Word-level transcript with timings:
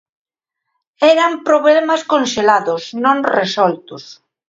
Eran 1.13 1.33
problemas 1.47 2.01
conxelados, 2.11 2.81
non 3.03 3.17
resoltos. 3.37 4.03